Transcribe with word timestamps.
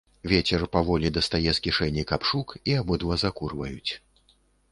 Вецер 0.31 0.61
паволі 0.75 1.11
дастае 1.17 1.51
з 1.57 1.63
кішэні 1.67 2.05
капшук, 2.13 2.55
і 2.71 2.77
абодва 2.81 3.21
закурваюць. 3.27 3.91